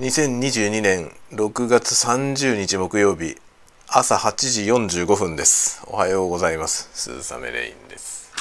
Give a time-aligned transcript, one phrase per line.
[0.00, 3.36] 2022年6月30日木曜日
[3.86, 5.84] 朝8時45分です。
[5.86, 6.90] おはようございます。
[6.94, 8.32] 鈴雨レインです。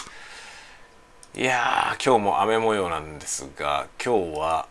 [1.36, 4.68] いや今日も雨模様なんですが今日は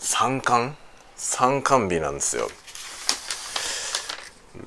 [0.00, 0.74] 三冠？
[1.14, 2.48] 三冠日なんですよ。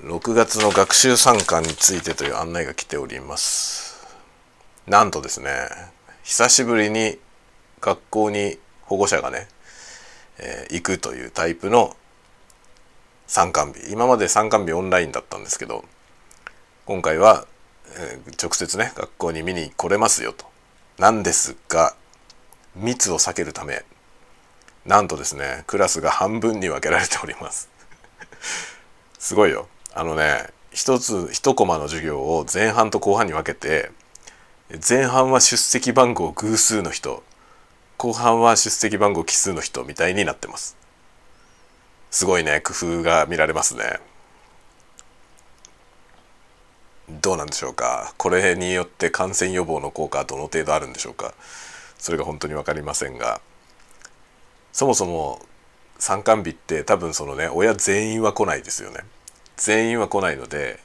[0.06, 4.08] 6月の学習参観についてという案内が来ております。
[4.88, 5.68] なんとですね
[6.24, 7.20] 久しぶりに
[7.82, 9.50] 学校に保護者がね、
[10.40, 11.96] えー、行くというタイプの
[13.28, 13.92] 参観日。
[13.92, 15.86] 今まで参観日オンラインだったんですけど
[16.86, 17.46] 今回は、
[17.98, 20.46] えー、直接ね学校に見に来れますよと。
[20.98, 21.96] なんですが
[22.76, 23.84] 密を避けるため
[24.86, 27.70] なんとですねクラスが半分に分けられております。
[29.18, 29.68] すごいよ。
[29.94, 33.92] あのね一つ一コマの授業を前半と後半に分けて
[34.88, 37.24] 前半は出席番号偶数の人
[38.04, 40.76] 後半は出席番号奇数の人みたいになってます。
[42.12, 44.02] すごいね工夫が見られますね。
[47.22, 48.14] どうなんでしょうか。
[48.18, 51.34] これによって感染予防の効果はどの程度あるんでしょうか。
[51.98, 53.40] それが本当に分かりませんが。
[54.74, 55.40] そもそも
[55.98, 59.00] 参観日って多分そのね親全員は来ないですよね。
[59.56, 60.78] 全員は来ないので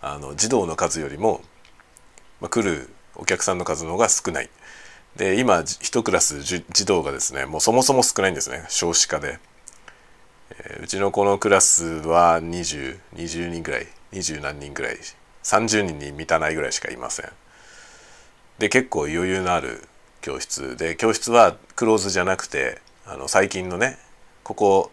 [0.00, 1.40] あの児童の数よりも、
[2.40, 4.50] まあ、来るお客さんの数の方が少ない。
[5.18, 9.40] で今1クラス児童がですねもうそもそも少ないんですね少子化で、
[10.50, 14.96] えー、うちの子のクラスは2020 20人ぐらい20何人ぐらい
[15.42, 17.26] 30人に満たないぐらいしかいません。
[18.58, 19.82] で結構余裕のある
[20.20, 23.98] 教室で教室はクローズじゃなくてあの最近のね
[24.44, 24.90] ここ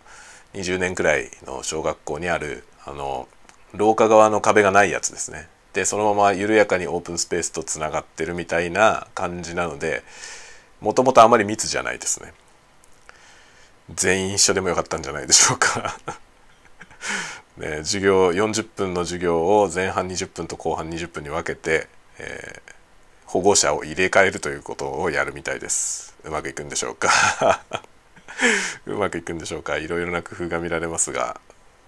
[0.54, 3.28] 20年くらいの小学校にあるあの
[3.74, 5.48] 廊下側の壁がないやつですね。
[5.76, 10.04] でそのまま緩やかにオープンスペースとつながってるみたいな感じなので
[10.80, 12.34] もともとあまり密じゃないですね。
[13.94, 15.98] 全員一緒でもよかったんじゃないでしょうか。
[17.58, 21.88] ね、授業40分の授業を前半20分と後半20分に分けて、
[22.20, 22.72] えー、
[23.26, 26.16] 保護者を入れ替えるということをやるみたいです。
[26.24, 27.62] うまくいくんでしょうか。
[28.88, 29.78] うまくいくんでしょうか。
[29.78, 31.40] いろいろな工夫が見られますが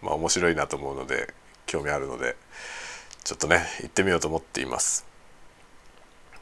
[0.01, 1.33] まあ面白いなと思うので
[1.65, 2.35] 興味あるので。
[3.27, 5.05] ちょっとね行ってみようと思っています、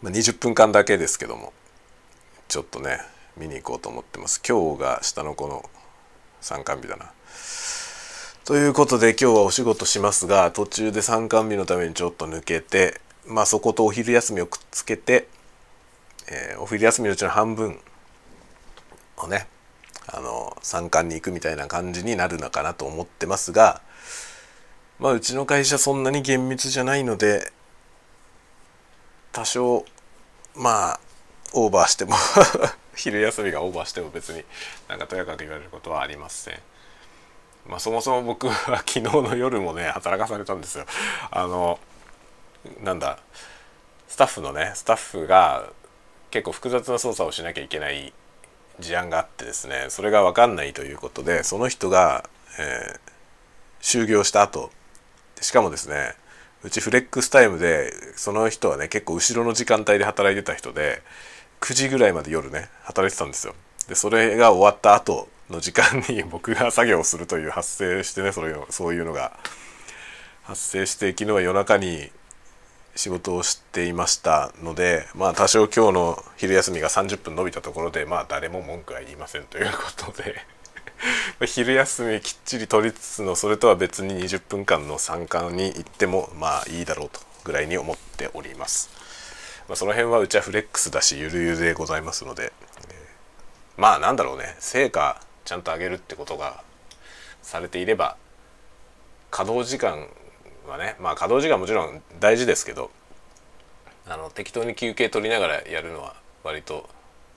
[0.04, 1.52] まあ、20分間だけですけども
[2.48, 3.00] ちょっとね
[3.36, 4.40] 見に行こうと思ってます。
[4.48, 5.68] 今日が下の子の
[6.42, 7.12] 参観日だな。
[8.44, 15.28] ということで今日はお仕事しますが途中で参観日のためにちょっと抜けてまあそことお昼休みをくっつけて、
[16.30, 17.80] えー、お昼休みのうちの半分
[19.18, 19.48] をね
[20.06, 23.82] あの参観に行くみたいな感じになるのかなと思ってますが
[25.00, 27.52] まあうちの会社そんなに厳密じゃないので
[29.32, 29.86] 多少
[30.56, 31.00] まあ
[31.54, 32.16] オーバーしても
[32.96, 34.44] 昼休みがオーバーしても別に
[34.88, 36.60] なんかとやかく言われることはありません。
[37.68, 40.86] まあ、そもそも僕は昨日の夜もね働かされたんですよ。
[41.32, 41.80] あの
[42.82, 43.20] なんだ
[44.08, 45.70] スタッフのねスタッフが
[46.32, 48.14] 結構複雑な操作をしなきゃいけない
[48.80, 52.30] 事案があってですねそれが分かんないということでその人が、
[52.60, 54.70] えー、就業した後
[55.42, 56.16] しかもですね
[56.64, 61.04] うちフレックスタイムでその人はね結構後ろの時間帯で働いてた人で
[61.62, 63.54] 9時ぐらいまで夜ね働いてたんですよ。
[63.88, 69.38] でそれが終わった後の時間に 僕が作業をするという発生してねそれそういうのが
[70.44, 72.12] 発生して昨日は夜中に
[72.96, 80.44] 仕事をしていましたのでまあ多少今日の昼休みが30分伸びたところでまあ誰も文句は言いませんということで
[81.46, 88.90] 昼休みきっちり取りつつのそれとは別に20分間の参観に行ってもまあいいだろうとぐらいに思っております。
[89.68, 92.54] まあ、その辺はうちはフレックスだしゆるゆるでございますので、
[93.78, 96.64] まあなんだろうね成果ちゃんと上げるってことが
[97.42, 98.16] されていれば
[99.32, 100.08] 稼働時間
[100.68, 102.92] はねまあ稼働時間もちろん大事ですけど
[104.08, 106.88] あの適当に休憩取りながらやるのは割と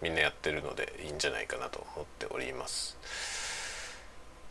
[0.02, 2.96] みんなやってるのでいいんじゃないかなと思っております。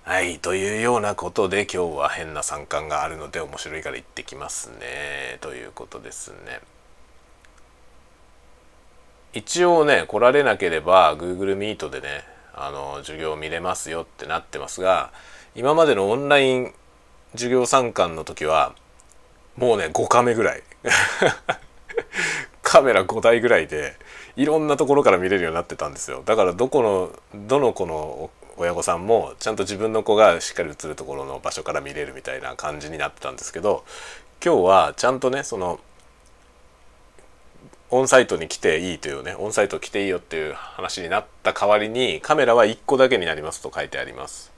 [0.08, 5.38] はいというようなことで今日は変な参観があるので面白いから行ってきますね。
[5.42, 6.62] ということですね。
[9.34, 12.24] 一応ね来られなければ Google Meet でね
[12.56, 15.12] あの授業見れますよってなってますが
[15.56, 16.74] 今までのオンライン
[17.34, 18.74] 授業参観の時は
[19.58, 20.64] もうね5カメぐらい。
[22.64, 23.98] カメラ5台ぐらいで
[24.38, 26.24] いろんなところから見れるようになってたんですよ。
[26.26, 27.12] だからどこの
[27.48, 33.86] どの子の親御さんもちゃんと自分の子がしっかり映るところの場所から見れるみたいな感じになってたんですけど
[34.44, 35.80] 今日はちゃんとねその
[37.90, 44.52] オンサイトに来ていいというねオンサイト来ていいよっていう話になった代わりにカメラは1個だけになりますと書いてあります。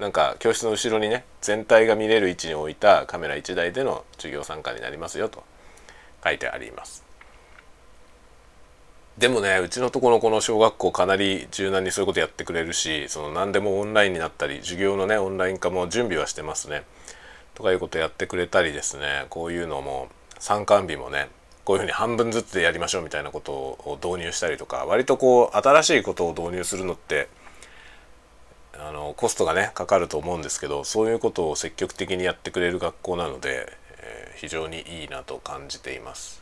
[0.00, 5.44] なんか教室の後ろにね全体が見れる位置に置いたカメラ1台での授業参加になりますよと
[6.24, 7.11] 書いてあります。
[9.18, 16.82] でもねうちのところこの小学校かなり柔軟にそういうことやってくれるしその何でもオンラインになったり授業のねオンライン化も準備はしてますね。
[17.54, 19.26] とかいうことやってくれたりですね。
[19.28, 21.28] こういうのも参観日もね
[21.64, 27.28] こういうふうに半分ずつでやりましょうみたいなことを導入したりとか割とこう新しいことを導入するのって
[28.74, 36.41] あのコストがねかかると思うんですけどそういうことを積極的にやってくれる学校なので、えー、非常にいいなと感じています。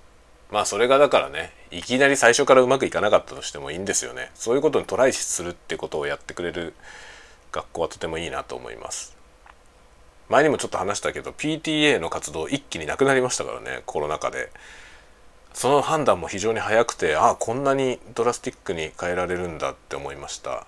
[0.51, 4.31] まあそれがだからねいきなり最初からうまくいかなかったとしてもいいんですよね。
[4.35, 6.75] そういうことにトライするってことをやってくれる
[7.53, 9.17] 学校はとてもいいなと思います。
[10.29, 14.51] 前にもちょっと話したけど PTA の活動一気になくなりましたからねコロナ禍で。
[15.53, 20.67] その判断も非常に早くてああこんなにドラスティックに変えられるんだって思いました。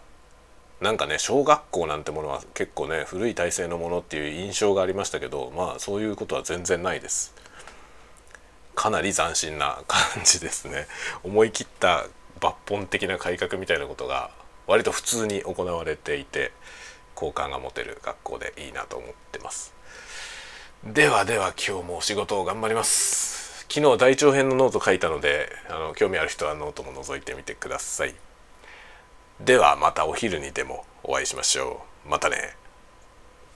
[0.80, 7.32] なんかね小学校なんてものは結構ね古い体制のものっていう印象がありましたけどまあそういうことは全然ないです。
[8.74, 10.86] かなり斬新な感じですね。
[11.22, 12.06] 思い切った
[12.40, 14.30] 抜本的な改革みたいなことが
[14.66, 16.52] 割と普通に行われていて
[17.14, 19.72] 好感が持てる学校でいいなと思ってます。
[20.84, 23.66] ではでは今日もお仕事を頑張ります。
[23.68, 28.14] 昨日大長編のノート書いたのであの興味ある人はノートも覗いてみてください。
[29.40, 32.08] ではまたお昼にでもお会いしましょう。
[32.08, 32.61] またね。